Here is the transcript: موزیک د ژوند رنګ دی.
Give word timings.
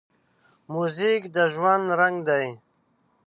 موزیک 0.73 1.21
د 1.35 1.37
ژوند 1.53 1.85
رنګ 1.99 2.17
دی. 2.27 2.47